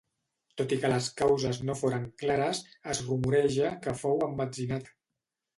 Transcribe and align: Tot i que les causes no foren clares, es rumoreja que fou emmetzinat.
Tot 0.61 0.71
i 0.77 0.79
que 0.85 0.89
les 0.93 1.09
causes 1.19 1.59
no 1.69 1.75
foren 1.83 2.07
clares, 2.23 2.63
es 2.95 3.03
rumoreja 3.11 3.73
que 3.85 3.97
fou 4.01 4.29
emmetzinat. 4.31 4.95